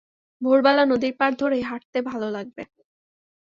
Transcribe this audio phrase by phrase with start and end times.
[0.41, 2.63] ভোরবেলা নদীর পাড় ধরে হাঁটতে ভালো লাগবে।